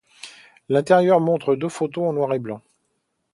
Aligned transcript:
L'intérieur 0.67 1.19
montre 1.19 1.55
deux 1.55 1.69
photos 1.69 2.05
en 2.09 2.13
noir 2.13 2.33
et 2.33 2.39
blanc. 2.39 2.63